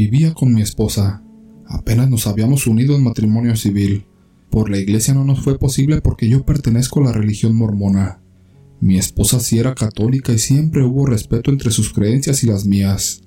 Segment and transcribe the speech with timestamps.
[0.00, 1.22] Vivía con mi esposa.
[1.66, 4.06] Apenas nos habíamos unido en matrimonio civil.
[4.48, 8.22] Por la iglesia no nos fue posible porque yo pertenezco a la religión mormona.
[8.80, 13.20] Mi esposa sí era católica y siempre hubo respeto entre sus creencias y las mías.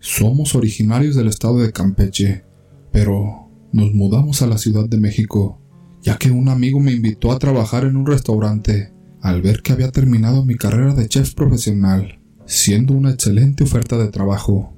[0.00, 2.42] Somos originarios del estado de Campeche,
[2.90, 5.60] pero nos mudamos a la Ciudad de México,
[6.02, 9.92] ya que un amigo me invitó a trabajar en un restaurante al ver que había
[9.92, 14.74] terminado mi carrera de chef profesional, siendo una excelente oferta de trabajo.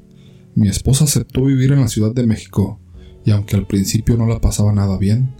[0.60, 2.78] Mi esposa aceptó vivir en la Ciudad de México,
[3.24, 5.34] y aunque al principio no la pasaba nada bien,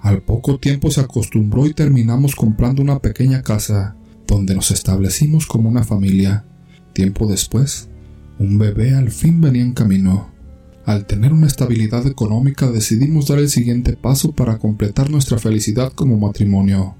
[0.00, 3.94] al poco tiempo se acostumbró y terminamos comprando una pequeña casa
[4.26, 6.44] donde nos establecimos como una familia.
[6.92, 7.88] Tiempo después,
[8.40, 10.32] un bebé al fin venía en camino.
[10.84, 16.18] Al tener una estabilidad económica decidimos dar el siguiente paso para completar nuestra felicidad como
[16.18, 16.96] matrimonio.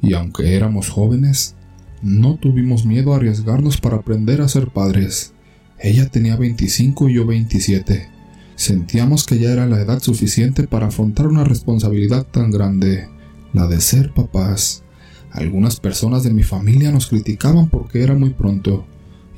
[0.00, 1.54] Y aunque éramos jóvenes,
[2.00, 5.34] no tuvimos miedo a arriesgarnos para aprender a ser padres.
[5.82, 8.08] Ella tenía 25 y yo 27.
[8.54, 13.08] Sentíamos que ya era la edad suficiente para afrontar una responsabilidad tan grande,
[13.54, 14.82] la de ser papás.
[15.32, 18.84] Algunas personas de mi familia nos criticaban porque era muy pronto,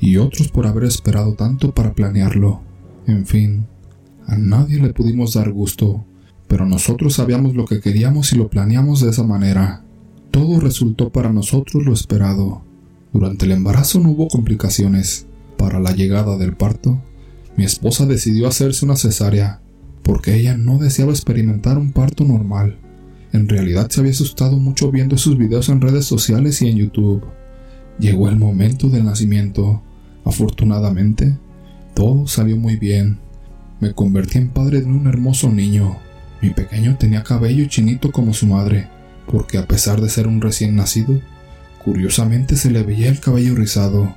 [0.01, 2.61] y otros por haber esperado tanto para planearlo.
[3.07, 3.65] En fin,
[4.27, 6.03] a nadie le pudimos dar gusto,
[6.49, 9.85] pero nosotros sabíamos lo que queríamos y lo planeamos de esa manera.
[10.31, 12.63] Todo resultó para nosotros lo esperado.
[13.13, 15.27] Durante el embarazo no hubo complicaciones.
[15.63, 17.01] Para la llegada del parto,
[17.55, 19.61] mi esposa decidió hacerse una cesárea,
[20.03, 22.79] porque ella no deseaba experimentar un parto normal.
[23.31, 27.23] En realidad se había asustado mucho viendo sus videos en redes sociales y en YouTube.
[27.97, 29.81] Llegó el momento del nacimiento.
[30.25, 31.37] Afortunadamente,
[31.95, 33.19] todo salió muy bien.
[33.79, 35.95] Me convertí en padre de un hermoso niño.
[36.41, 38.89] Mi pequeño tenía cabello chinito como su madre,
[39.31, 41.21] porque a pesar de ser un recién nacido,
[41.85, 44.13] curiosamente se le veía el cabello rizado.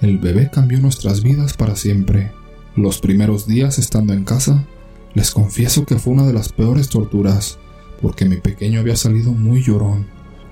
[0.00, 2.32] El bebé cambió nuestras vidas para siempre.
[2.74, 4.64] Los primeros días estando en casa,
[5.12, 7.58] les confieso que fue una de las peores torturas,
[8.00, 10.06] porque mi pequeño había salido muy llorón.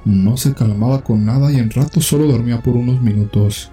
[0.04, 3.70] No se calmaba con nada y en rato solo dormía por unos minutos.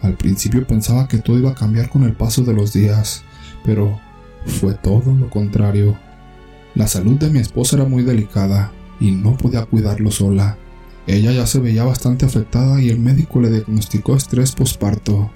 [0.00, 3.24] Al principio pensaba que todo iba a cambiar con el paso de los días,
[3.64, 3.98] pero
[4.46, 5.98] fue todo lo contrario.
[6.76, 8.70] La salud de mi esposa era muy delicada
[9.00, 10.56] y no podía cuidarlo sola.
[11.06, 15.30] Ella ya se veía bastante afectada y el médico le diagnosticó estrés posparto.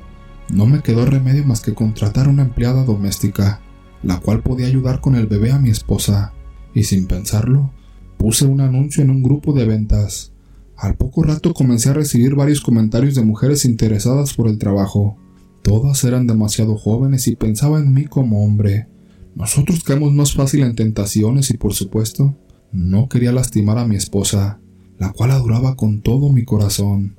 [0.53, 3.61] No me quedó remedio más que contratar una empleada doméstica,
[4.03, 6.33] la cual podía ayudar con el bebé a mi esposa,
[6.75, 7.73] y sin pensarlo,
[8.17, 10.33] puse un anuncio en un grupo de ventas.
[10.77, 15.19] Al poco rato comencé a recibir varios comentarios de mujeres interesadas por el trabajo.
[15.63, 18.89] Todas eran demasiado jóvenes y pensaban en mí como hombre.
[19.37, 22.37] Nosotros caemos más fácil en tentaciones y por supuesto,
[22.73, 24.59] no quería lastimar a mi esposa
[25.01, 27.17] la cual adoraba con todo mi corazón.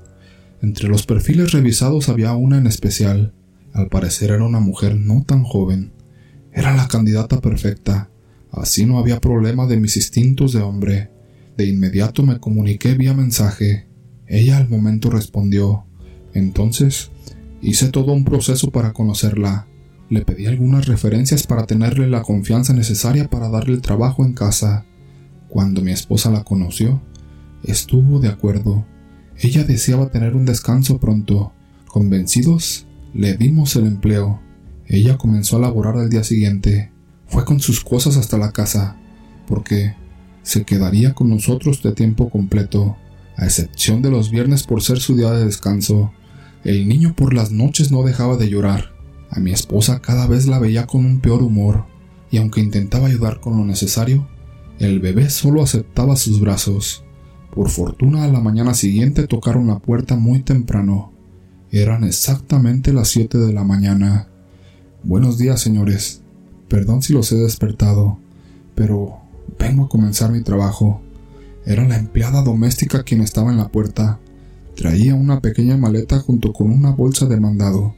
[0.62, 3.34] Entre los perfiles revisados había una en especial.
[3.72, 5.92] Al parecer era una mujer no tan joven.
[6.52, 8.08] Era la candidata perfecta.
[8.52, 11.10] Así no había problema de mis instintos de hombre.
[11.56, 13.88] De inmediato me comuniqué vía mensaje.
[14.28, 15.84] Ella al momento respondió.
[16.34, 17.10] Entonces,
[17.62, 19.66] hice todo un proceso para conocerla.
[20.08, 24.86] Le pedí algunas referencias para tenerle la confianza necesaria para darle trabajo en casa.
[25.48, 27.02] Cuando mi esposa la conoció,
[27.64, 28.84] estuvo de acuerdo.
[29.38, 31.52] Ella deseaba tener un descanso pronto.
[31.86, 34.40] Convencidos, le dimos el empleo.
[34.86, 36.92] Ella comenzó a laborar al día siguiente.
[37.26, 38.96] Fue con sus cosas hasta la casa,
[39.46, 39.94] porque
[40.42, 42.96] se quedaría con nosotros de tiempo completo,
[43.36, 46.12] a excepción de los viernes por ser su día de descanso.
[46.64, 48.92] El niño por las noches no dejaba de llorar.
[49.30, 51.86] A mi esposa cada vez la veía con un peor humor,
[52.30, 54.28] y aunque intentaba ayudar con lo necesario,
[54.78, 57.01] el bebé solo aceptaba sus brazos.
[57.52, 61.12] Por fortuna a la mañana siguiente tocaron la puerta muy temprano.
[61.70, 64.28] Eran exactamente las siete de la mañana.
[65.02, 66.22] Buenos días, señores.
[66.68, 68.16] Perdón si los he despertado,
[68.74, 69.18] pero
[69.58, 71.02] vengo a comenzar mi trabajo.
[71.66, 74.18] Era la empleada doméstica quien estaba en la puerta.
[74.74, 77.94] Traía una pequeña maleta junto con una bolsa de mandado.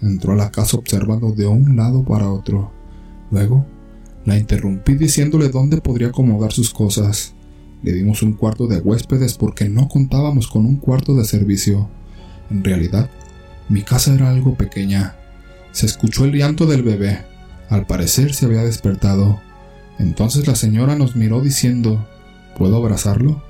[0.00, 2.72] Entró a la casa observando de un lado para otro.
[3.30, 3.66] Luego,
[4.24, 7.33] la interrumpí diciéndole dónde podría acomodar sus cosas.
[7.84, 11.90] Le dimos un cuarto de huéspedes porque no contábamos con un cuarto de servicio.
[12.50, 13.10] En realidad,
[13.68, 15.16] mi casa era algo pequeña.
[15.72, 17.26] Se escuchó el llanto del bebé.
[17.68, 19.38] Al parecer se había despertado.
[19.98, 22.08] Entonces la señora nos miró diciendo,
[22.56, 23.42] ¿Puedo abrazarlo?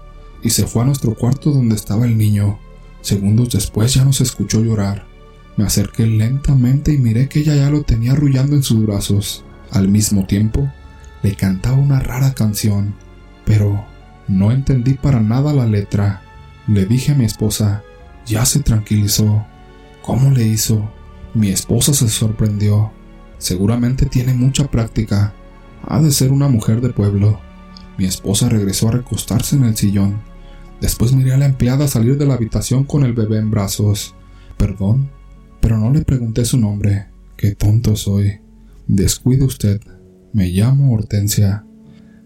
[0.42, 2.58] Y se fue a nuestro cuarto donde estaba el niño.
[3.02, 5.06] Segundos después ya nos escuchó llorar.
[5.56, 9.44] Me acerqué lentamente y miré que ella ya lo tenía arrullando en sus brazos.
[9.70, 10.68] Al mismo tiempo,
[11.22, 12.96] le cantaba una rara canción,
[13.44, 13.93] pero
[14.28, 16.22] no entendí para nada la letra.
[16.66, 17.82] Le dije a mi esposa,
[18.26, 19.44] ya se tranquilizó.
[20.02, 20.90] ¿Cómo le hizo?
[21.34, 22.92] Mi esposa se sorprendió.
[23.38, 25.34] Seguramente tiene mucha práctica.
[25.86, 27.40] Ha de ser una mujer de pueblo.
[27.98, 30.22] Mi esposa regresó a recostarse en el sillón.
[30.80, 34.14] Después miré a la empleada salir de la habitación con el bebé en brazos.
[34.56, 35.10] Perdón,
[35.60, 37.06] pero no le pregunté su nombre.
[37.36, 38.40] Qué tonto soy.
[38.86, 39.80] Descuide usted.
[40.32, 41.64] Me llamo Hortensia.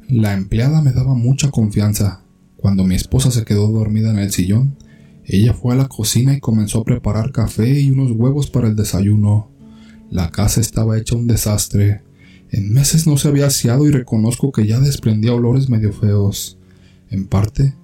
[0.08, 2.22] La empleada me daba mucha confianza.
[2.56, 4.78] Cuando mi esposa se quedó dormida en el sillón,
[5.26, 8.74] ella fue a la cocina y comenzó a preparar café y unos huevos para el
[8.74, 9.50] desayuno.
[10.10, 12.00] La casa estaba hecha un desastre.
[12.50, 16.58] En meses no se había aseado y reconozco que ya desprendía olores medio feos.
[17.10, 17.74] En parte,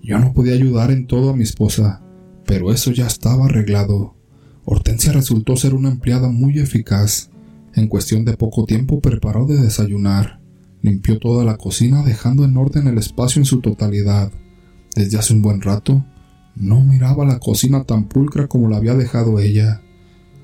[0.00, 2.00] yo no podía ayudar en todo a mi esposa,
[2.46, 4.14] pero eso ya estaba arreglado.
[4.64, 7.30] Hortensia resultó ser una empleada muy eficaz.
[7.74, 10.41] En cuestión de poco tiempo preparó de desayunar.
[10.82, 14.32] Limpió toda la cocina dejando en orden el espacio en su totalidad.
[14.96, 16.04] Desde hace un buen rato,
[16.56, 19.80] no miraba la cocina tan pulcra como la había dejado ella.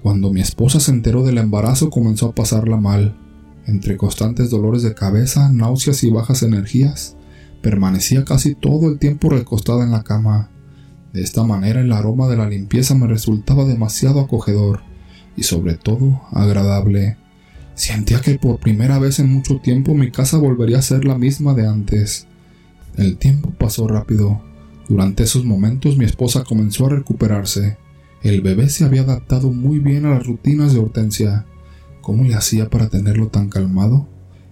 [0.02, 3.17] Cuando mi esposa se enteró del embarazo comenzó a pasarla mal.
[3.67, 7.17] Entre constantes dolores de cabeza, náuseas y bajas energías,
[7.61, 10.50] permanecía casi todo el tiempo recostada en la cama.
[11.12, 14.82] De esta manera el aroma de la limpieza me resultaba demasiado acogedor
[15.37, 17.17] y sobre todo agradable.
[17.79, 21.55] Sentía que por primera vez en mucho tiempo mi casa volvería a ser la misma
[21.55, 22.27] de antes.
[22.97, 24.43] El tiempo pasó rápido.
[24.89, 27.79] Durante esos momentos mi esposa comenzó a recuperarse.
[28.25, 31.47] El bebé se había adaptado muy bien a las rutinas de Hortensia.
[32.01, 34.09] ¿Cómo le hacía para tenerlo tan calmado?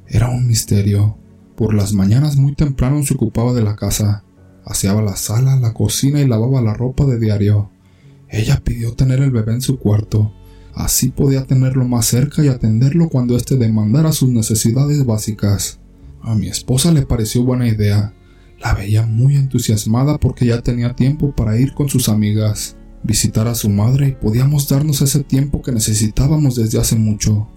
[0.07, 1.19] Era un misterio.
[1.57, 4.23] Por las mañanas muy temprano se ocupaba de la casa.
[4.65, 7.71] Aseaba la sala, la cocina y lavaba la ropa de diario.
[8.29, 10.33] Ella pidió tener el bebé en su cuarto.
[10.77, 15.81] Así podía tenerlo más cerca y atenderlo cuando éste demandara sus necesidades básicas.
[16.21, 18.13] A mi esposa le pareció buena idea.
[18.61, 23.55] La veía muy entusiasmada porque ya tenía tiempo para ir con sus amigas, visitar a
[23.55, 27.49] su madre y podíamos darnos ese tiempo que necesitábamos desde hace mucho.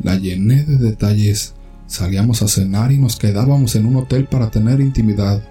[0.00, 1.54] La llené de detalles.
[1.88, 5.42] Salíamos a cenar y nos quedábamos en un hotel para tener intimidad.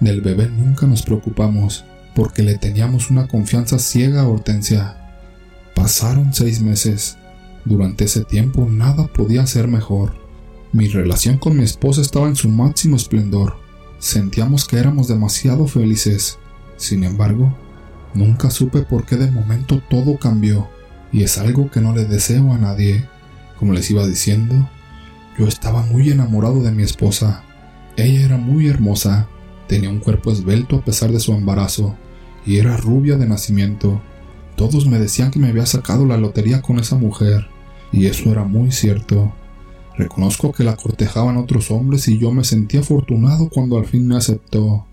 [0.00, 1.84] Del bebé nunca nos preocupamos,
[2.14, 5.03] porque le teníamos una confianza ciega a Hortensia.
[5.74, 7.18] Pasaron seis meses.
[7.64, 10.14] Durante ese tiempo nada podía ser mejor.
[10.72, 13.56] Mi relación con mi esposa estaba en su máximo esplendor.
[13.98, 16.38] Sentíamos que éramos demasiado felices.
[16.76, 17.56] Sin embargo,
[18.12, 20.68] nunca supe por qué de momento todo cambió,
[21.12, 23.08] y es algo que no le deseo a nadie.
[23.58, 24.68] Como les iba diciendo,
[25.38, 27.44] yo estaba muy enamorado de mi esposa.
[27.96, 29.28] Ella era muy hermosa,
[29.66, 31.96] Tenía un cuerpo esbelto a pesar de su embarazo
[32.44, 34.00] y era rubia de nacimiento.
[34.56, 37.46] Todos me decían que me había sacado la lotería con esa mujer,
[37.92, 39.32] y eso era muy cierto.
[39.96, 44.16] Reconozco que la cortejaban otros hombres y yo me sentí afortunado cuando al fin me
[44.16, 44.86] aceptó.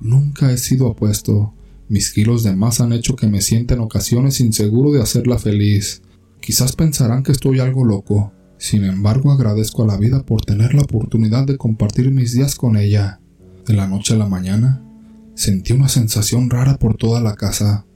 [0.00, 1.54] Nunca he sido apuesto.
[1.88, 6.02] Mis kilos de más han hecho que me sienta en ocasiones inseguro de hacerla feliz.
[6.40, 8.32] Quizás pensarán que estoy algo loco.
[8.58, 12.76] Sin embargo, agradezco a la vida por tener la oportunidad de compartir mis días con
[12.76, 13.20] ella.
[13.64, 14.82] De la noche a la mañana,
[15.34, 17.86] sentí una sensación rara por toda la casa.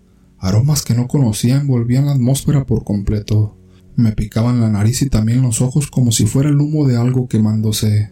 [0.43, 3.57] Aromas que no conocía envolvían la atmósfera por completo.
[3.95, 7.29] Me picaban la nariz y también los ojos como si fuera el humo de algo
[7.29, 8.11] quemándose.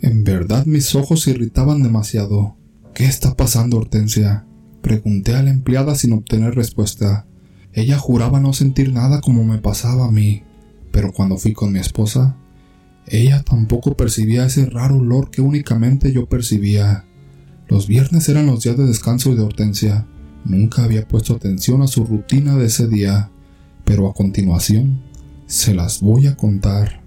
[0.00, 2.56] En verdad mis ojos se irritaban demasiado.
[2.94, 4.46] ¿Qué está pasando, Hortensia?
[4.80, 7.26] Pregunté a la empleada sin obtener respuesta.
[7.72, 10.44] Ella juraba no sentir nada como me pasaba a mí,
[10.92, 12.36] pero cuando fui con mi esposa,
[13.08, 17.06] ella tampoco percibía ese raro olor que únicamente yo percibía.
[17.66, 20.06] Los viernes eran los días de descanso de Hortensia.
[20.44, 23.30] Nunca había puesto atención a su rutina de ese día,
[23.84, 25.00] pero a continuación
[25.46, 27.02] se las voy a contar.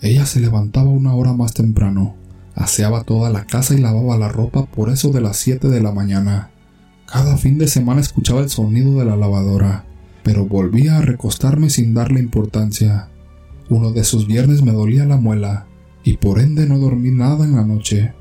[0.00, 2.16] Ella se levantaba una hora más temprano,
[2.54, 5.92] aseaba toda la casa y lavaba la ropa por eso de las 7 de la
[5.92, 6.50] mañana.
[7.06, 9.84] Cada fin de semana escuchaba el sonido de la lavadora,
[10.22, 13.08] pero volvía a recostarme sin darle importancia.
[13.68, 15.66] Uno de esos viernes me dolía la muela
[16.02, 18.12] y por ende no dormí nada en la noche.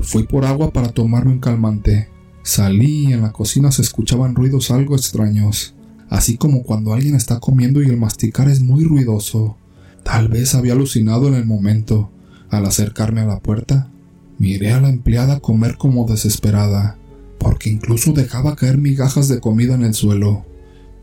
[0.00, 2.08] Fui por agua para tomarme un calmante.
[2.42, 5.76] Salí y en la cocina se escuchaban ruidos algo extraños,
[6.10, 9.56] así como cuando alguien está comiendo y el masticar es muy ruidoso.
[10.02, 12.10] Tal vez había alucinado en el momento.
[12.50, 13.90] Al acercarme a la puerta,
[14.38, 16.98] miré a la empleada comer como desesperada,
[17.38, 20.44] porque incluso dejaba caer migajas de comida en el suelo.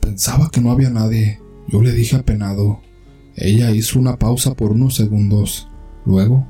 [0.01, 1.39] Pensaba que no había nadie.
[1.69, 2.81] Yo le dije apenado,
[3.36, 5.69] ella hizo una pausa por unos segundos.
[6.05, 6.46] Luego,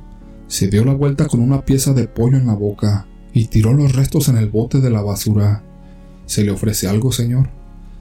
[0.47, 3.93] se dio la vuelta con una pieza de pollo en la boca y tiró los
[3.93, 5.63] restos en el bote de la basura.
[6.25, 7.49] ¿Se le ofrece algo, señor?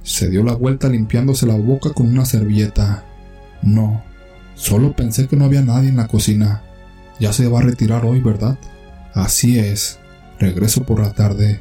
[0.03, 3.05] Se dio la vuelta limpiándose la boca con una servilleta.
[3.63, 4.03] No,
[4.55, 6.63] solo pensé que no había nadie en la cocina.
[7.21, 8.59] Ya se va a retirar hoy, ¿verdad?
[9.15, 9.99] Así es.
[10.39, 11.61] Regreso por la tarde.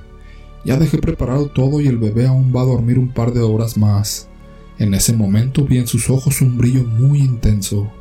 [0.64, 3.78] Ya dejé preparado todo y el bebé aún va a dormir un par de horas
[3.78, 4.28] más.
[4.80, 7.92] En ese momento vi en sus ojos un brillo muy intenso.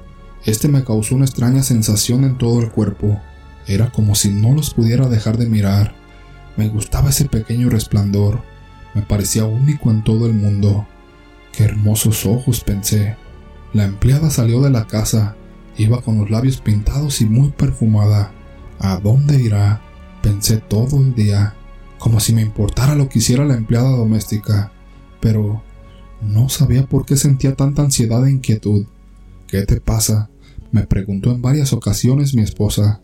[0.45, 3.21] Este me causó una extraña sensación en todo el cuerpo.
[3.67, 5.95] Era como si no los pudiera dejar de mirar.
[6.57, 8.43] Me gustaba ese pequeño resplandor.
[8.95, 10.87] Me parecía único en todo el mundo.
[11.53, 13.17] Qué hermosos ojos, pensé.
[13.73, 15.37] La empleada salió de la casa.
[15.77, 18.33] Iba con los labios pintados y muy perfumada.
[18.79, 19.83] ¿A dónde irá?
[20.23, 21.55] Pensé todo el día,
[21.99, 24.73] como si me importara lo que hiciera la empleada doméstica.
[25.21, 25.63] Pero
[26.23, 28.87] no sabía por qué sentía tanta ansiedad e inquietud.
[29.47, 30.31] ¿Qué te pasa?
[30.73, 33.01] me preguntó en varias ocasiones mi esposa.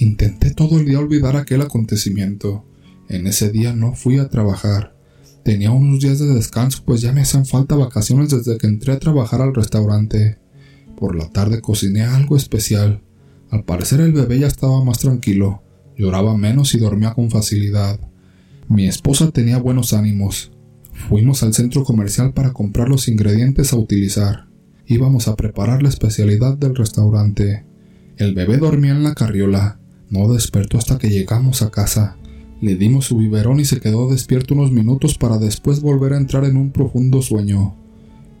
[0.00, 2.64] Intenté todo el día olvidar aquel acontecimiento.
[3.08, 4.94] En ese día no fui a trabajar.
[5.42, 9.00] Tenía unos días de descanso, pues ya me hacían falta vacaciones desde que entré a
[9.00, 10.38] trabajar al restaurante.
[10.96, 13.02] Por la tarde cociné algo especial.
[13.50, 15.62] Al parecer el bebé ya estaba más tranquilo,
[15.96, 17.98] lloraba menos y dormía con facilidad.
[18.68, 20.52] Mi esposa tenía buenos ánimos.
[21.08, 24.46] Fuimos al centro comercial para comprar los ingredientes a utilizar.
[24.86, 27.64] Íbamos a preparar la especialidad del restaurante.
[28.16, 29.80] El bebé dormía en la carriola.
[30.10, 32.16] No despertó hasta que llegamos a casa.
[32.60, 36.44] Le dimos su biberón y se quedó despierto unos minutos para después volver a entrar
[36.44, 37.76] en un profundo sueño.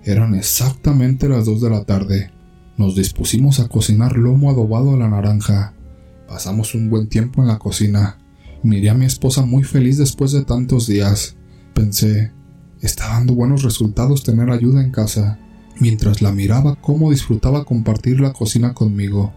[0.04, 2.30] Eran exactamente las dos de la tarde.
[2.76, 5.74] Nos dispusimos a cocinar lomo adobado a la naranja.
[6.26, 8.18] Pasamos un buen tiempo en la cocina.
[8.62, 11.36] Miré a mi esposa muy feliz después de tantos días.
[11.74, 12.32] Pensé,
[12.80, 15.38] está dando buenos resultados tener ayuda en casa.
[15.80, 19.32] Mientras la miraba, cómo disfrutaba compartir la cocina conmigo.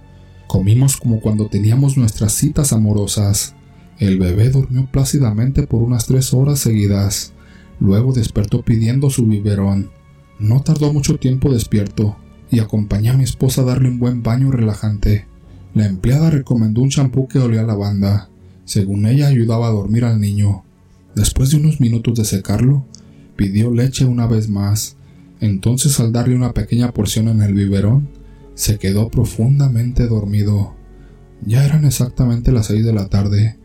[0.51, 3.55] Comimos como cuando teníamos nuestras citas amorosas.
[3.99, 7.31] El bebé durmió plácidamente por unas tres horas seguidas.
[7.79, 9.91] Luego despertó pidiendo su biberón.
[10.39, 12.17] No tardó mucho tiempo despierto
[12.51, 15.25] y acompañé a mi esposa a darle un buen baño relajante.
[15.73, 18.27] La empleada recomendó un champú que olía a lavanda.
[18.65, 20.65] Según ella ayudaba a dormir al niño.
[21.15, 22.85] Después de unos minutos de secarlo,
[23.37, 24.97] pidió leche una vez más.
[25.39, 28.09] Entonces al darle una pequeña porción en el biberón,
[28.61, 30.75] se quedó profundamente dormido.
[31.43, 33.57] Ya eran exactamente las seis de la tarde.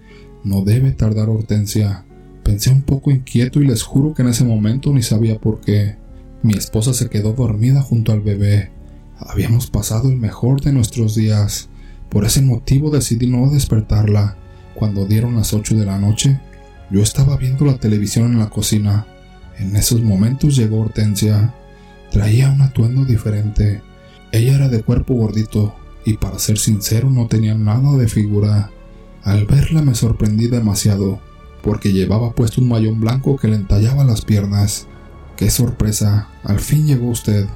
[0.43, 2.07] No debe tardar Hortensia.
[2.43, 5.97] Pensé un poco inquieto y les juro que en ese momento ni sabía por qué.
[6.43, 8.71] Mi esposa se quedó dormida junto al bebé.
[9.19, 11.69] Habíamos pasado el mejor de nuestros días.
[12.09, 14.39] Por ese motivo decidí no despertarla.
[14.75, 16.41] Cuando dieron las ocho de la noche,
[16.91, 19.07] yo estaba viendo la televisión en la cocina.
[19.59, 21.55] En esos momentos llegó Hortensia.
[22.11, 23.83] Traía un atuendo diferente.
[24.37, 25.75] Ella era de cuerpo gordito
[26.05, 28.71] y para ser sincero no tenía nada de figura.
[29.23, 31.21] Al verla me sorprendí demasiado,
[31.63, 34.89] porque llevaba puesto un mayón blanco que le entallaba las piernas.
[35.39, 36.29] ¡Qué sorpresa!
[36.45, 37.47] Al fin llegó usted.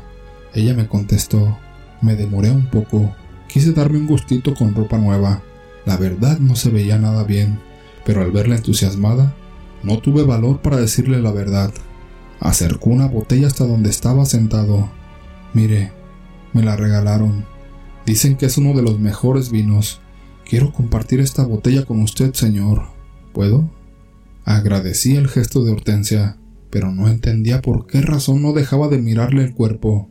[0.54, 1.58] Ella me contestó.
[2.00, 3.14] Me demoré un poco.
[3.46, 5.42] Quise darme un gustito con ropa nueva.
[5.84, 7.58] La verdad no se veía nada bien,
[8.06, 9.34] pero al verla entusiasmada,
[9.82, 11.74] no tuve valor para decirle la verdad.
[12.40, 14.88] Acercó una botella hasta donde estaba sentado.
[15.52, 15.99] Mire,
[16.52, 17.44] me la regalaron.
[18.06, 20.00] Dicen que es uno de los mejores vinos.
[20.44, 22.88] Quiero compartir esta botella con usted, señor.
[23.32, 23.70] ¿Puedo?
[24.44, 26.38] Agradecí el gesto de Hortensia,
[26.70, 30.08] pero no entendía por qué razón no dejaba de mirarle el cuerpo.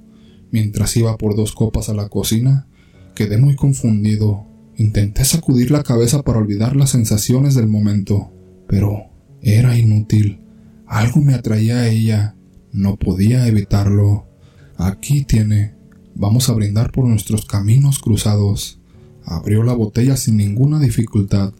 [0.52, 2.68] Mientras iba por dos copas a la cocina,
[3.16, 4.46] quedé muy confundido.
[4.78, 8.32] Intenté sacudir la cabeza para olvidar las sensaciones del momento,
[8.68, 9.10] pero
[9.42, 10.42] era inútil.
[10.88, 12.36] Algo me atraía a ella.
[12.72, 14.28] No podía evitarlo.
[14.78, 15.79] Aquí tiene.
[16.20, 18.78] Vamos a brindar por nuestros caminos cruzados.
[19.24, 21.54] Abrió la botella sin ninguna dificultad.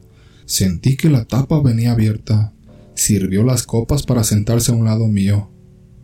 [0.44, 2.52] Sentí que la tapa venía abierta.
[2.94, 5.50] Sirvió las copas para sentarse a un lado mío.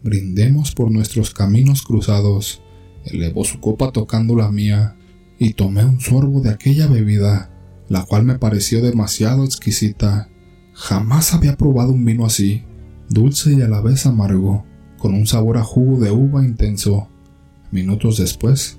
[0.04, 2.62] Brindemos por nuestros caminos cruzados.
[3.04, 4.96] Elevó su copa tocando la mía
[5.38, 7.52] y tomé un sorbo de aquella bebida,
[7.90, 10.30] la cual me pareció demasiado exquisita.
[10.74, 12.64] Jamás había probado un vino así,
[13.10, 14.64] dulce y a la vez amargo,
[14.98, 17.10] con un sabor a jugo de uva intenso.
[17.76, 18.78] Minutos después,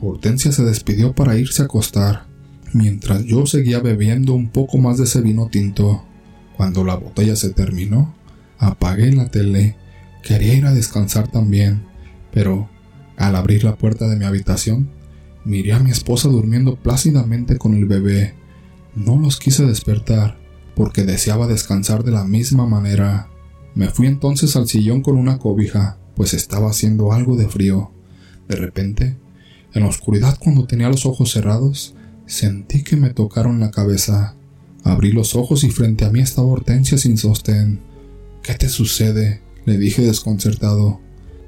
[0.00, 2.26] Hortensia se despidió para irse a acostar,
[2.72, 6.06] mientras yo seguía bebiendo un poco más de ese vino tinto.
[6.56, 8.14] Cuando la botella se terminó,
[8.56, 9.76] apagué la tele.
[10.22, 11.82] Quería ir a descansar también,
[12.32, 12.70] pero
[13.18, 14.90] al abrir la puerta de mi habitación,
[15.44, 18.36] miré a mi esposa durmiendo plácidamente con el bebé.
[18.94, 20.38] No los quise despertar,
[20.74, 23.28] porque deseaba descansar de la misma manera.
[23.74, 27.92] Me fui entonces al sillón con una cobija, pues estaba haciendo algo de frío.
[28.50, 29.16] De repente,
[29.74, 31.94] en la oscuridad cuando tenía los ojos cerrados,
[32.26, 34.34] sentí que me tocaron la cabeza.
[34.82, 37.80] Abrí los ojos y frente a mí estaba Hortensia sin sostén.
[38.42, 39.40] ¿Qué te sucede?
[39.66, 41.00] le dije desconcertado.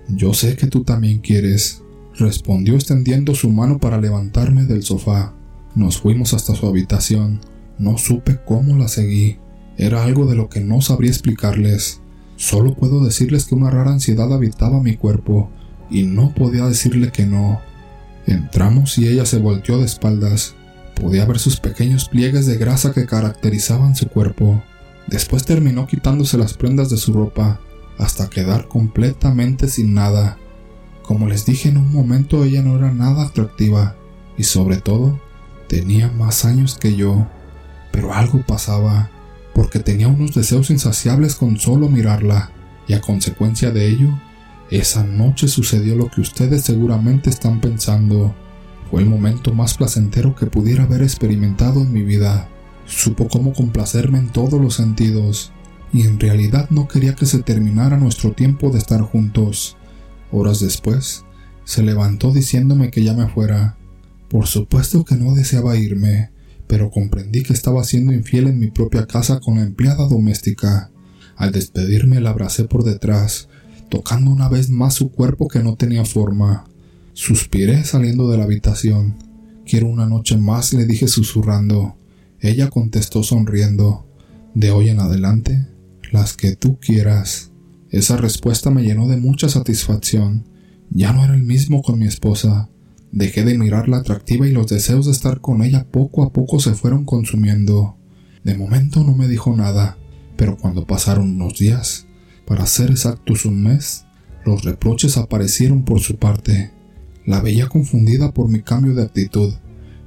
[0.09, 1.83] Yo sé que tú también quieres,
[2.15, 5.35] respondió extendiendo su mano para levantarme del sofá.
[5.75, 7.41] Nos fuimos hasta su habitación.
[7.81, 9.39] No supe cómo la seguí.
[9.77, 12.01] Era algo de lo que no sabría explicarles.
[12.37, 15.51] Solo puedo decirles que una rara ansiedad habitaba mi cuerpo
[15.93, 17.61] y no podía decirle que no.
[18.27, 20.55] Entramos y ella se volteó de espaldas.
[20.95, 24.63] Podía ver sus pequeños pliegues de grasa que caracterizaban su cuerpo.
[25.07, 27.61] Después terminó quitándose las prendas de su ropa
[27.99, 30.39] hasta quedar completamente sin nada.
[31.03, 33.97] Como les dije en un momento, ella no era nada atractiva
[34.39, 35.21] y sobre todo
[35.69, 37.27] tenía más años que yo.
[37.91, 39.11] Pero algo pasaba,
[39.55, 42.51] porque tenía unos deseos insaciables con solo mirarla,
[42.89, 44.09] y a consecuencia de ello,
[44.79, 48.35] esa noche sucedió lo que ustedes seguramente están pensando.
[48.91, 52.49] Fue el momento más placentero que pudiera haber experimentado en mi vida.
[52.87, 55.53] Supo cómo complacerme en todos los sentidos,
[55.93, 59.77] y en realidad no quería que se terminara nuestro tiempo de estar juntos.
[60.31, 61.27] Horas después,
[61.65, 63.77] se levantó diciéndome que ya me fuera.
[64.31, 66.31] Por supuesto que no deseaba irme,
[66.67, 70.91] pero comprendí que estaba siendo infiel en mi propia casa con la empleada doméstica.
[71.37, 73.49] Al despedirme la abracé por detrás,
[73.93, 76.65] tocando una vez más su cuerpo que no tenía forma.
[77.13, 79.17] Suspiré saliendo de la habitación.
[79.67, 81.99] Quiero una noche más, le dije susurrando.
[82.41, 84.07] Ella contestó sonriendo.
[84.55, 85.67] De hoy en adelante,
[86.11, 87.51] las que tú quieras.
[87.91, 90.47] Esa respuesta me llenó de mucha satisfacción.
[90.89, 92.71] Ya no era el mismo con mi esposa.
[93.11, 96.73] Dejé de mirarla atractiva y los deseos de estar con ella poco a poco se
[96.73, 97.99] fueron consumiendo.
[98.43, 99.99] De momento no me dijo nada,
[100.39, 102.07] pero cuando pasaron unos días,
[102.47, 104.05] para ser exactos un mes,
[104.45, 106.73] los reproches aparecieron por su parte.
[107.25, 109.55] La veía confundida por mi cambio de actitud,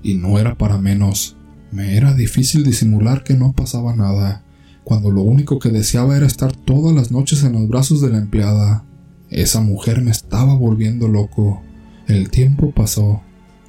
[0.03, 1.37] y no era para menos.
[1.71, 4.43] Me era difícil disimular que no pasaba nada,
[4.83, 8.17] cuando lo único que deseaba era estar todas las noches en los brazos de la
[8.17, 8.85] empleada.
[9.29, 11.61] Esa mujer me estaba volviendo loco.
[12.07, 13.21] El tiempo pasó.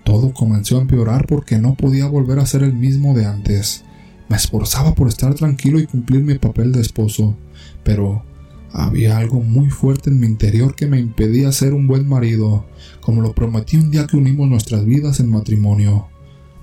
[0.04, 3.84] Todo comenzó a empeorar porque no podía volver a ser el mismo de antes.
[4.28, 7.36] Me esforzaba por estar tranquilo y cumplir mi papel de esposo,
[7.82, 8.24] pero
[8.72, 12.66] había algo muy fuerte en mi interior que me impedía ser un buen marido,
[13.00, 16.08] como lo prometí un día que unimos nuestras vidas en matrimonio.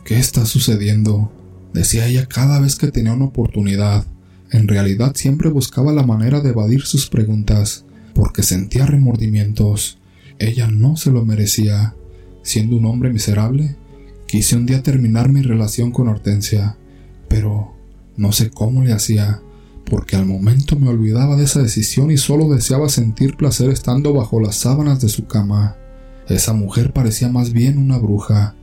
[0.03, 1.31] ¿Qué está sucediendo?
[1.74, 4.05] decía ella cada vez que tenía una oportunidad.
[4.51, 9.98] En realidad siempre buscaba la manera de evadir sus preguntas, porque sentía remordimientos.
[10.39, 11.96] Ella no se lo merecía.
[12.44, 13.75] Siendo un hombre miserable,
[14.27, 16.77] quise un día terminar mi relación con Hortensia,
[17.29, 17.74] pero
[18.18, 19.42] no sé cómo le hacía,
[19.85, 24.39] porque al momento me olvidaba de esa decisión y solo deseaba sentir placer estando bajo
[24.39, 25.75] las sábanas de su cama.
[26.27, 28.55] Esa mujer parecía más bien una bruja,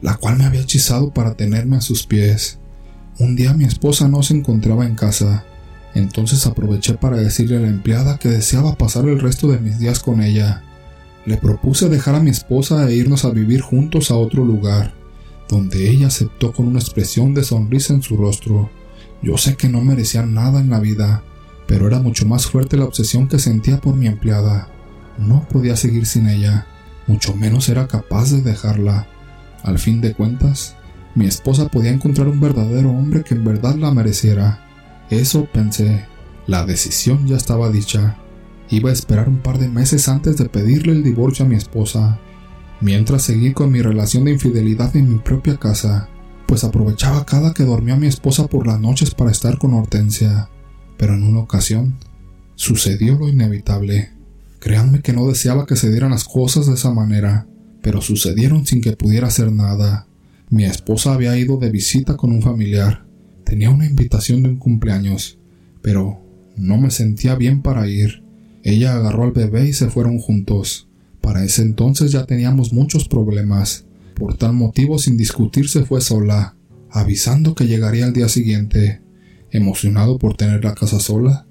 [0.00, 2.58] la cual me había hechizado para tenerme a sus pies.
[3.18, 5.44] Un día mi esposa no se encontraba en casa,
[5.94, 9.98] entonces aproveché para decirle a la empleada que deseaba pasar el resto de mis días
[9.98, 10.62] con ella.
[11.26, 14.94] Le propuse dejar a mi esposa e irnos a vivir juntos a otro lugar,
[15.48, 18.70] donde ella aceptó con una expresión de sonrisa en su rostro.
[19.22, 21.22] Yo sé que no merecía nada en la vida,
[21.66, 24.68] pero era mucho más fuerte la obsesión que sentía por mi empleada.
[25.18, 26.66] No podía seguir sin ella,
[27.06, 29.06] mucho menos era capaz de dejarla.
[29.64, 30.76] Al fin de cuentas,
[31.14, 34.64] mi esposa podía encontrar un verdadero hombre que en verdad la mereciera.
[35.10, 36.06] Eso pensé.
[36.46, 38.16] La decisión ya estaba dicha.
[38.70, 42.18] Iba a esperar un par de meses antes de pedirle el divorcio a mi esposa,
[42.80, 46.08] mientras seguí con mi relación de infidelidad en mi propia casa,
[46.48, 50.48] pues aprovechaba cada que dormía mi esposa por las noches para estar con Hortensia.
[50.96, 51.98] Pero en una ocasión,
[52.54, 54.12] sucedió lo inevitable.
[54.58, 57.46] Créanme que no deseaba que se dieran las cosas de esa manera,
[57.82, 60.06] pero sucedieron sin que pudiera hacer nada.
[60.48, 63.04] Mi esposa había ido de visita con un familiar.
[63.44, 65.38] Tenía una invitación de un cumpleaños,
[65.82, 66.22] pero
[66.56, 68.24] no me sentía bien para ir.
[68.62, 70.88] Ella agarró al bebé y se fueron juntos.
[71.20, 73.84] Para ese entonces ya teníamos muchos problemas.
[74.18, 76.56] Por tal motivo, sin discutir, se fue sola,
[76.90, 79.00] avisando que llegaría al día siguiente.
[79.50, 81.46] Emocionado por tener la casa sola,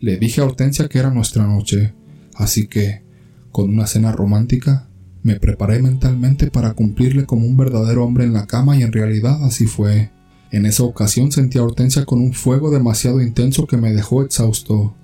[0.00, 1.94] le dije a Hortensia que era nuestra noche,
[2.34, 3.02] así que,
[3.50, 4.88] con una cena romántica,
[5.22, 9.44] me preparé mentalmente para cumplirle como un verdadero hombre en la cama y en realidad
[9.44, 10.10] así fue.
[10.50, 14.94] En esa ocasión sentí a Hortensia con un fuego demasiado intenso que me dejó exhausto.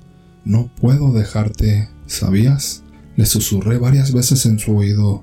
[0.45, 2.83] No puedo dejarte, ¿sabías?
[3.17, 5.23] Le susurré varias veces en su oído.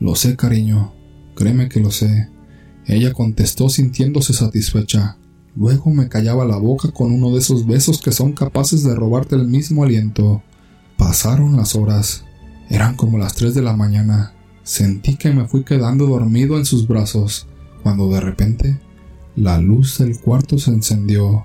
[0.00, 0.93] Lo sé, cariño,
[1.34, 2.28] créeme que lo sé.
[2.86, 5.16] Ella contestó sintiéndose satisfecha.
[5.56, 9.36] Luego me callaba la boca con uno de esos besos que son capaces de robarte
[9.36, 10.42] el mismo aliento.
[10.98, 12.24] Pasaron las horas.
[12.68, 14.34] Eran como las tres de la mañana.
[14.64, 17.46] Sentí que me fui quedando dormido en sus brazos,
[17.82, 18.80] cuando de repente
[19.36, 21.44] la luz del cuarto se encendió.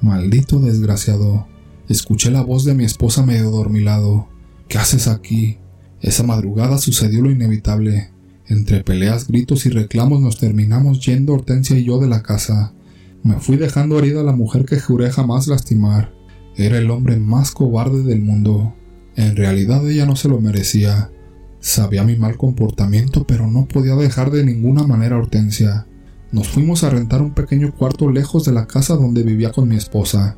[0.00, 1.46] Maldito desgraciado.
[1.88, 4.28] Escuché la voz de mi esposa medio dormilado.
[4.68, 5.58] ¿Qué haces aquí?
[6.00, 8.13] Esa madrugada sucedió lo inevitable.
[8.46, 12.74] Entre peleas, gritos y reclamos nos terminamos yendo Hortensia y yo de la casa.
[13.22, 16.12] Me fui dejando herida la mujer que juré jamás lastimar.
[16.56, 18.74] Era el hombre más cobarde del mundo.
[19.16, 21.10] En realidad ella no se lo merecía.
[21.58, 25.86] Sabía mi mal comportamiento, pero no podía dejar de ninguna manera a Hortensia.
[26.30, 29.76] Nos fuimos a rentar un pequeño cuarto lejos de la casa donde vivía con mi
[29.76, 30.36] esposa.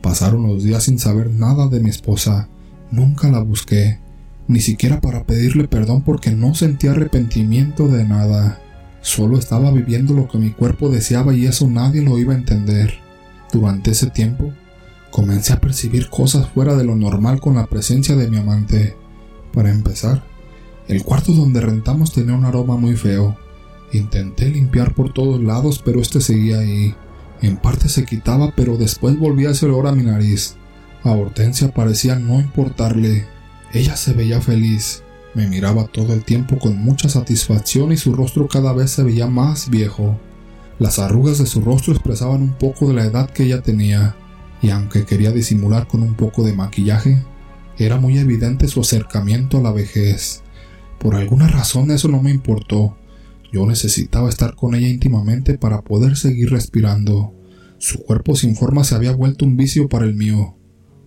[0.00, 2.48] Pasaron los días sin saber nada de mi esposa.
[2.90, 4.00] Nunca la busqué,
[4.52, 8.60] ni siquiera para pedirle perdón porque no sentía arrepentimiento de nada.
[9.00, 12.94] Solo estaba viviendo lo que mi cuerpo deseaba y eso nadie lo iba a entender.
[13.52, 14.52] Durante ese tiempo,
[15.10, 18.96] comencé a percibir cosas fuera de lo normal con la presencia de mi amante.
[19.52, 20.22] Para empezar,
[20.88, 23.36] el cuarto donde rentamos tenía un aroma muy feo.
[23.92, 26.94] Intenté limpiar por todos lados, pero este seguía ahí.
[27.42, 30.56] En parte se quitaba, pero después volvía ese olor a mi nariz.
[31.02, 33.26] A Hortensia parecía no importarle.
[33.72, 35.02] Ella se veía feliz.
[35.34, 39.26] Me miraba todo el tiempo con mucha satisfacción y su rostro cada vez se veía
[39.26, 40.20] más viejo.
[40.78, 44.14] Las arrugas de su rostro expresaban un poco de la edad que ella tenía,
[44.60, 47.22] y aunque quería disimular con un poco de maquillaje,
[47.78, 50.42] era muy evidente su acercamiento a la vejez.
[50.98, 52.96] Por alguna razón eso no me importó.
[53.52, 57.34] Yo necesitaba estar con ella íntimamente para poder seguir respirando.
[57.78, 60.56] Su cuerpo sin forma se había vuelto un vicio para el mío.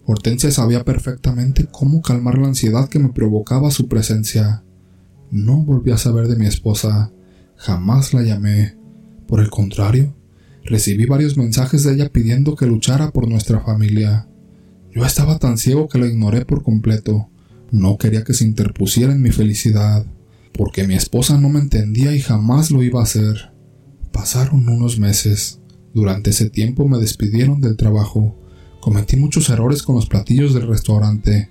[0.06, 4.64] Hortensia sabía perfectamente cómo calmar la ansiedad que me provocaba su presencia.
[5.32, 7.12] No volví a saber de mi esposa.
[7.56, 8.78] Jamás la llamé.
[9.28, 10.16] Por el contrario,
[10.64, 14.28] recibí varios mensajes de ella pidiendo que luchara por nuestra familia.
[14.94, 17.30] Yo estaba tan ciego que la ignoré por completo.
[17.72, 20.06] No quería que se interpusiera en mi felicidad
[20.58, 23.52] porque mi esposa no me entendía y jamás lo iba a hacer.
[24.12, 25.60] Pasaron unos meses.
[25.94, 28.38] Durante ese tiempo me despidieron del trabajo.
[28.86, 31.50] Cometí muchos errores con los platillos del restaurante.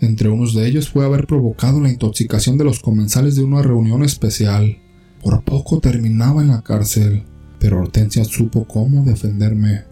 [0.00, 4.04] Entre unos de ellos fue haber provocado la intoxicación de los comensales de una reunión
[4.04, 4.78] especial.
[5.20, 7.24] Por poco terminaba en la cárcel,
[7.58, 9.82] pero Hortensia supo cómo defenderme.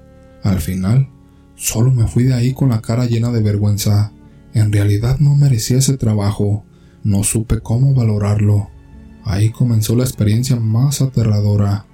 [0.45, 1.09] Al final,
[1.57, 4.13] solo me fui de ahí con la cara llena de vergüenza.
[4.53, 6.65] En realidad no merecía ese trabajo,
[7.03, 8.71] no supe cómo valorarlo.
[9.25, 11.87] Ahí comenzó la experiencia más aterradora.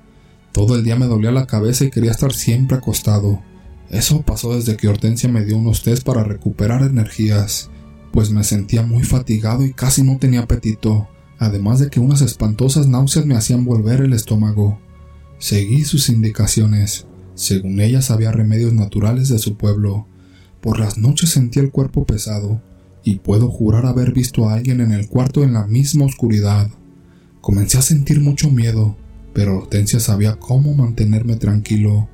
[0.52, 3.40] Todo el día me dolía la cabeza y quería estar siempre acostado.
[3.90, 7.70] Eso pasó desde que Hortensia me dio unos test para recuperar energías,
[8.12, 12.86] pues me sentía muy fatigado y casi no tenía apetito, además de que unas espantosas
[12.86, 14.78] náuseas me hacían volver el estómago.
[15.38, 17.06] Seguí sus indicaciones.
[17.34, 20.06] Según ellas había remedios naturales de su pueblo.
[20.60, 22.60] Por las noches sentía el cuerpo pesado,
[23.02, 26.70] y puedo jurar haber visto a alguien en el cuarto en la misma oscuridad.
[27.40, 28.96] Comencé a sentir mucho miedo,
[29.32, 32.08] pero Hortensia sabía cómo mantenerme tranquilo.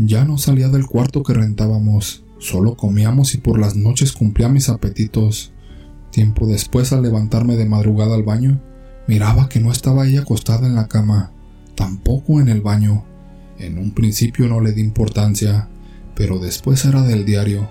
[0.00, 4.68] Ya no salía del cuarto que rentábamos, solo comíamos y por las noches cumplía mis
[4.68, 5.50] apetitos.
[6.12, 8.62] Tiempo después, al levantarme de madrugada al baño,
[9.08, 11.32] miraba que no estaba ella acostada en la cama,
[11.74, 13.04] tampoco en el baño.
[13.58, 15.68] En un principio no le di importancia,
[16.14, 17.68] pero después era del diario.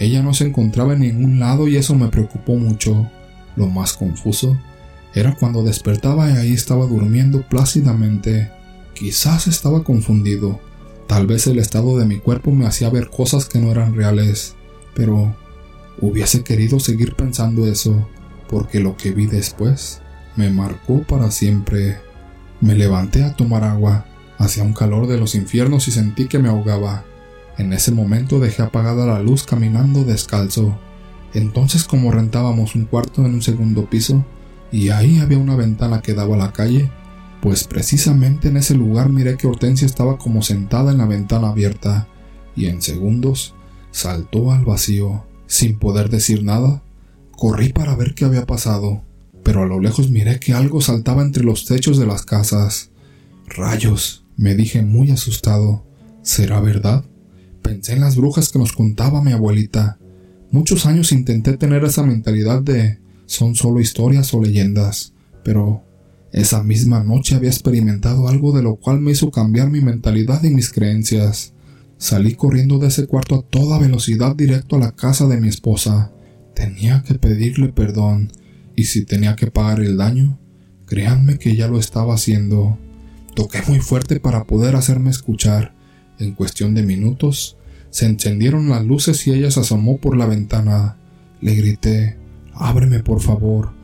[0.00, 3.08] Ella no se encontraba en ningún lado y eso me preocupó mucho.
[3.54, 4.58] Lo más confuso
[5.14, 8.50] era cuando despertaba y ahí estaba durmiendo plácidamente.
[8.94, 10.60] Quizás estaba confundido.
[11.08, 14.54] Tal vez el estado de mi cuerpo me hacía ver cosas que no eran reales.
[14.94, 15.34] Pero
[16.00, 18.06] hubiese querido seguir pensando eso,
[18.48, 20.00] porque lo que vi después
[20.36, 21.98] me marcó para siempre.
[22.60, 24.04] Me levanté a tomar agua.
[24.36, 27.04] Hacía un calor de los infiernos y sentí que me ahogaba.
[27.56, 30.78] En ese momento dejé apagada la luz caminando descalzo.
[31.32, 34.24] Entonces como rentábamos un cuarto en un segundo piso,
[34.70, 36.90] y ahí había una ventana que daba a la calle,
[37.40, 42.08] pues precisamente en ese lugar miré que Hortensia estaba como sentada en la ventana abierta,
[42.56, 43.54] y en segundos
[43.90, 45.24] saltó al vacío.
[45.46, 46.82] Sin poder decir nada,
[47.30, 49.02] corrí para ver qué había pasado,
[49.42, 52.90] pero a lo lejos miré que algo saltaba entre los techos de las casas.
[53.46, 55.86] Rayos, me dije muy asustado.
[56.22, 57.04] ¿Será verdad?
[57.62, 59.98] Pensé en las brujas que nos contaba mi abuelita.
[60.50, 65.84] Muchos años intenté tener esa mentalidad de son solo historias o leyendas, pero
[66.32, 70.50] esa misma noche había experimentado algo de lo cual me hizo cambiar mi mentalidad y
[70.50, 71.54] mis creencias.
[71.96, 76.12] Salí corriendo de ese cuarto a toda velocidad directo a la casa de mi esposa.
[76.54, 78.32] Tenía que pedirle perdón,
[78.76, 80.38] y si tenía que pagar el daño,
[80.86, 82.78] créanme que ya lo estaba haciendo.
[83.34, 85.74] Toqué muy fuerte para poder hacerme escuchar.
[86.18, 87.56] En cuestión de minutos,
[87.90, 90.96] se encendieron las luces y ella se asomó por la ventana.
[91.40, 92.16] Le grité,
[92.54, 93.77] Ábreme, por favor.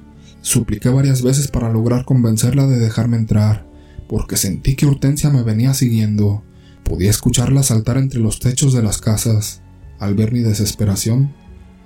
[0.44, 3.66] Supliqué varias veces para lograr convencerla de dejarme entrar,
[4.06, 6.42] porque sentí que Hortensia me venía siguiendo.
[6.82, 9.62] Podía escucharla saltar entre los techos de las casas.
[9.98, 11.34] Al ver mi desesperación,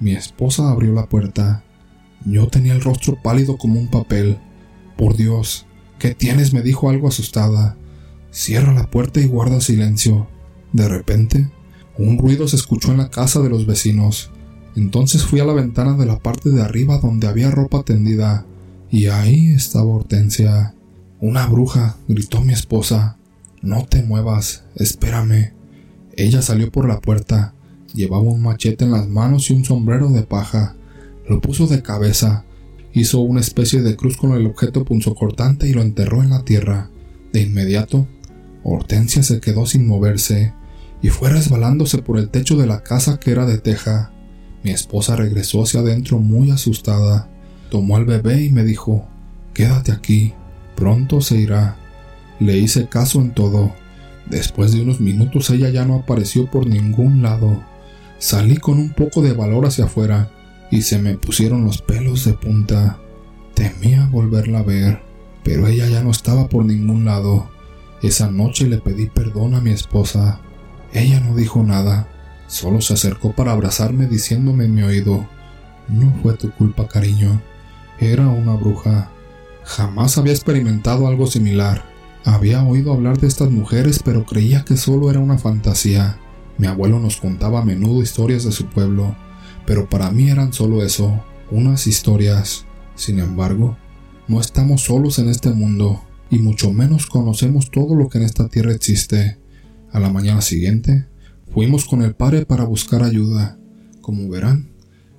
[0.00, 1.62] mi esposa abrió la puerta.
[2.26, 4.38] Yo tenía el rostro pálido como un papel.
[4.96, 5.66] Por Dios,
[6.00, 6.52] ¿qué tienes?
[6.52, 7.76] me dijo algo asustada.
[8.32, 10.28] Cierra la puerta y guarda silencio.
[10.72, 11.48] De repente,
[11.96, 14.32] un ruido se escuchó en la casa de los vecinos.
[14.78, 18.46] Entonces fui a la ventana de la parte de arriba donde había ropa tendida.
[18.88, 20.72] Y ahí estaba Hortensia.
[21.20, 23.16] Una bruja, gritó mi esposa.
[23.60, 25.52] No te muevas, espérame.
[26.16, 27.54] Ella salió por la puerta.
[27.92, 30.76] Llevaba un machete en las manos y un sombrero de paja.
[31.28, 32.44] Lo puso de cabeza.
[32.92, 36.88] Hizo una especie de cruz con el objeto punzocortante y lo enterró en la tierra.
[37.32, 38.06] De inmediato,
[38.62, 40.54] Hortensia se quedó sin moverse
[41.02, 44.12] y fue resbalándose por el techo de la casa que era de teja.
[44.62, 47.28] Mi esposa regresó hacia adentro muy asustada.
[47.70, 49.06] Tomó al bebé y me dijo,
[49.54, 50.34] Quédate aquí,
[50.76, 51.76] pronto se irá.
[52.40, 53.72] Le hice caso en todo.
[54.26, 57.62] Después de unos minutos ella ya no apareció por ningún lado.
[58.18, 60.30] Salí con un poco de valor hacia afuera
[60.70, 62.98] y se me pusieron los pelos de punta.
[63.54, 65.00] Temía volverla a ver,
[65.42, 67.48] pero ella ya no estaba por ningún lado.
[68.02, 70.40] Esa noche le pedí perdón a mi esposa.
[70.92, 72.08] Ella no dijo nada,
[72.48, 75.28] solo se acercó para abrazarme diciéndome en mi oído,
[75.86, 77.40] no fue tu culpa, cariño,
[78.00, 79.10] era una bruja.
[79.62, 81.84] Jamás había experimentado algo similar.
[82.24, 86.18] Había oído hablar de estas mujeres, pero creía que solo era una fantasía.
[86.58, 89.14] Mi abuelo nos contaba a menudo historias de su pueblo,
[89.64, 92.66] pero para mí eran solo eso, unas historias.
[92.96, 93.76] Sin embargo,
[94.26, 98.48] no estamos solos en este mundo y mucho menos conocemos todo lo que en esta
[98.48, 99.38] tierra existe.
[99.90, 101.06] A la mañana siguiente,
[101.52, 103.58] fuimos con el padre para buscar ayuda.
[104.00, 104.70] Como verán,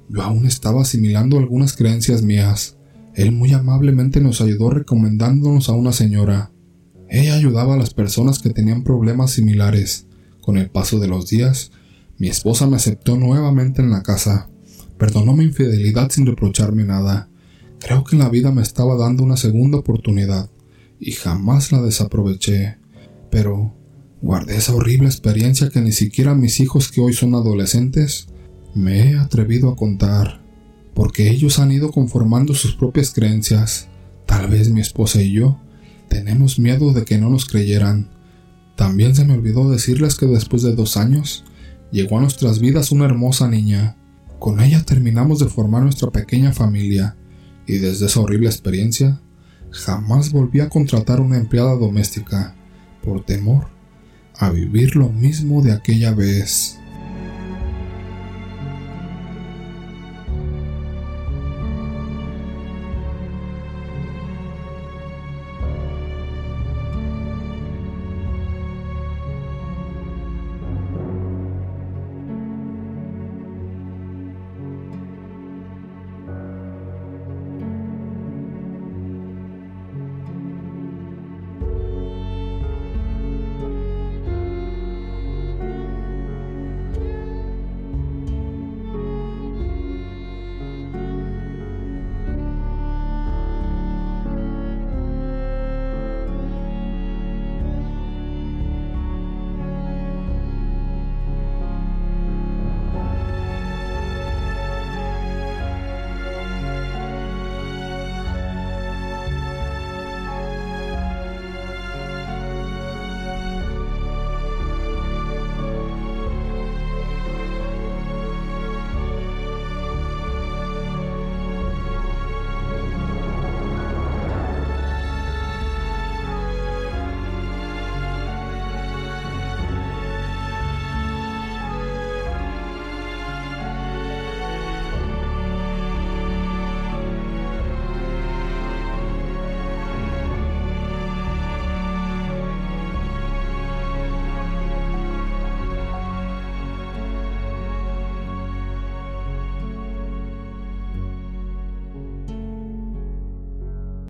[0.10, 2.78] yo aún estaba asimilando algunas creencias mías.
[3.14, 6.52] Él muy amablemente nos ayudó recomendándonos a una señora.
[7.10, 10.08] Ella ayudaba a las personas que tenían problemas similares.
[10.42, 11.72] Con el paso de los días,
[12.18, 14.50] mi esposa me aceptó nuevamente en la casa.
[14.98, 17.30] Perdonó mi infidelidad sin reprocharme nada.
[17.80, 20.50] Creo que la vida me estaba dando una segunda oportunidad
[21.00, 22.78] y jamás la desaproveché.
[23.32, 23.74] Pero
[24.22, 28.28] guardé esa horrible experiencia que ni siquiera mis hijos que hoy son adolescentes
[28.76, 30.42] me he atrevido a contar,
[30.94, 33.88] porque ellos han ido conformando sus propias creencias.
[34.26, 35.60] Tal vez mi esposa y yo
[36.08, 38.10] tenemos miedo de que no nos creyeran.
[38.76, 41.44] También se me olvidó decirles que después de dos años
[41.92, 43.98] llegó a nuestras vidas una hermosa niña.
[44.38, 47.18] Con ella terminamos de formar nuestra pequeña familia,
[47.66, 49.22] y desde esa horrible experiencia
[49.72, 52.56] jamás volví a contratar una empleada doméstica,
[53.04, 53.79] por temor
[54.40, 56.79] a vivir lo mismo de aquella vez.